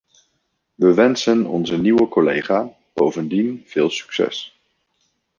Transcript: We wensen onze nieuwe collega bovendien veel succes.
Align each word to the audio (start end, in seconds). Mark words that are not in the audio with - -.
We 0.75 0.93
wensen 0.93 1.45
onze 1.45 1.77
nieuwe 1.81 2.07
collega 2.07 2.73
bovendien 2.93 3.63
veel 3.67 3.89
succes. 3.89 4.57